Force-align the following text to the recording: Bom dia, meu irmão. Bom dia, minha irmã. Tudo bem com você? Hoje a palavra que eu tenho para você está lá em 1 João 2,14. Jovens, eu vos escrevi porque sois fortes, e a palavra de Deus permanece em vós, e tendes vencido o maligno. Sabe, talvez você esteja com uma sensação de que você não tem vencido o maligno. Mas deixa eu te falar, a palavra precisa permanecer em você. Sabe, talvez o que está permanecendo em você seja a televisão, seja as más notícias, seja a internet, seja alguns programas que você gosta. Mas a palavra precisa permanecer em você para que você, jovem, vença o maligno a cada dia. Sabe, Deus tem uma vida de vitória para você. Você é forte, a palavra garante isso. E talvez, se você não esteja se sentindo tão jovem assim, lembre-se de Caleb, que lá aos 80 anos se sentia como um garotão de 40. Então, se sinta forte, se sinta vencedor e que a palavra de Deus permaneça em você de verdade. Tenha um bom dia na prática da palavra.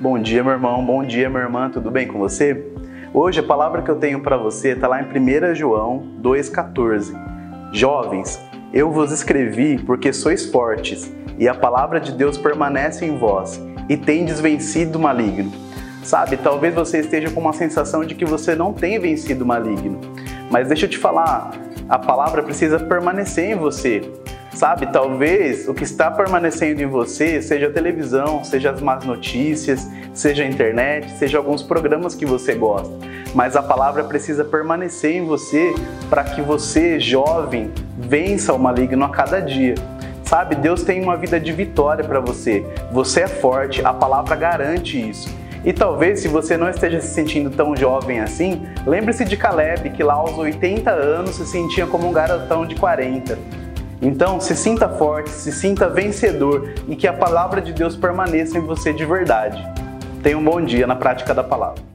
Bom 0.00 0.18
dia, 0.18 0.42
meu 0.42 0.54
irmão. 0.54 0.82
Bom 0.82 1.04
dia, 1.04 1.28
minha 1.28 1.42
irmã. 1.42 1.68
Tudo 1.68 1.90
bem 1.90 2.08
com 2.08 2.18
você? 2.18 2.64
Hoje 3.12 3.40
a 3.40 3.42
palavra 3.42 3.82
que 3.82 3.90
eu 3.90 3.96
tenho 3.96 4.22
para 4.22 4.34
você 4.34 4.70
está 4.70 4.88
lá 4.88 4.98
em 5.02 5.04
1 5.04 5.54
João 5.54 6.16
2,14. 6.22 7.12
Jovens, 7.70 8.40
eu 8.72 8.90
vos 8.90 9.12
escrevi 9.12 9.78
porque 9.78 10.10
sois 10.10 10.46
fortes, 10.46 11.14
e 11.38 11.46
a 11.46 11.52
palavra 11.52 12.00
de 12.00 12.12
Deus 12.12 12.38
permanece 12.38 13.04
em 13.04 13.18
vós, 13.18 13.60
e 13.90 13.96
tendes 13.98 14.40
vencido 14.40 14.96
o 14.96 15.02
maligno. 15.02 15.52
Sabe, 16.02 16.38
talvez 16.38 16.74
você 16.74 17.00
esteja 17.00 17.30
com 17.30 17.38
uma 17.38 17.52
sensação 17.52 18.02
de 18.02 18.14
que 18.14 18.24
você 18.24 18.54
não 18.54 18.72
tem 18.72 18.98
vencido 18.98 19.44
o 19.44 19.46
maligno. 19.46 20.00
Mas 20.50 20.68
deixa 20.68 20.86
eu 20.86 20.90
te 20.90 20.96
falar, 20.96 21.50
a 21.90 21.98
palavra 21.98 22.42
precisa 22.42 22.80
permanecer 22.80 23.50
em 23.50 23.54
você. 23.54 24.00
Sabe, 24.52 24.86
talvez 24.86 25.68
o 25.68 25.74
que 25.74 25.84
está 25.84 26.10
permanecendo 26.10 26.82
em 26.82 26.86
você 26.86 27.40
seja 27.40 27.68
a 27.68 27.70
televisão, 27.70 28.42
seja 28.42 28.72
as 28.72 28.80
más 28.80 29.04
notícias, 29.04 29.88
seja 30.12 30.42
a 30.42 30.46
internet, 30.46 31.08
seja 31.12 31.38
alguns 31.38 31.62
programas 31.62 32.14
que 32.16 32.26
você 32.26 32.54
gosta. 32.54 32.92
Mas 33.32 33.54
a 33.54 33.62
palavra 33.62 34.02
precisa 34.04 34.44
permanecer 34.44 35.12
em 35.12 35.24
você 35.24 35.72
para 36.08 36.24
que 36.24 36.42
você, 36.42 36.98
jovem, 36.98 37.70
vença 37.96 38.52
o 38.52 38.58
maligno 38.58 39.04
a 39.04 39.08
cada 39.08 39.40
dia. 39.40 39.74
Sabe, 40.24 40.56
Deus 40.56 40.82
tem 40.82 41.02
uma 41.02 41.16
vida 41.16 41.38
de 41.38 41.52
vitória 41.52 42.04
para 42.04 42.20
você. 42.20 42.64
Você 42.92 43.22
é 43.22 43.28
forte, 43.28 43.84
a 43.84 43.92
palavra 43.92 44.34
garante 44.34 45.10
isso. 45.10 45.28
E 45.64 45.72
talvez, 45.72 46.20
se 46.20 46.28
você 46.28 46.56
não 46.56 46.68
esteja 46.68 47.00
se 47.00 47.08
sentindo 47.08 47.50
tão 47.50 47.76
jovem 47.76 48.20
assim, 48.20 48.66
lembre-se 48.86 49.24
de 49.24 49.36
Caleb, 49.36 49.90
que 49.90 50.02
lá 50.02 50.14
aos 50.14 50.36
80 50.36 50.90
anos 50.90 51.36
se 51.36 51.46
sentia 51.46 51.86
como 51.86 52.08
um 52.08 52.12
garotão 52.12 52.64
de 52.66 52.74
40. 52.74 53.59
Então, 54.02 54.40
se 54.40 54.56
sinta 54.56 54.88
forte, 54.88 55.30
se 55.30 55.52
sinta 55.52 55.88
vencedor 55.88 56.72
e 56.88 56.96
que 56.96 57.06
a 57.06 57.12
palavra 57.12 57.60
de 57.60 57.72
Deus 57.72 57.96
permaneça 57.96 58.56
em 58.56 58.62
você 58.62 58.92
de 58.92 59.04
verdade. 59.04 59.62
Tenha 60.22 60.38
um 60.38 60.44
bom 60.44 60.60
dia 60.60 60.86
na 60.86 60.96
prática 60.96 61.34
da 61.34 61.44
palavra. 61.44 61.89